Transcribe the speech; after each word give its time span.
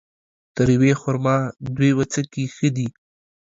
تر 0.55 0.67
يوې 0.75 0.93
خرما، 1.01 1.37
دوې 1.75 1.89
وڅکي 1.97 2.43
ښه 2.55 2.69
دي 2.75 2.87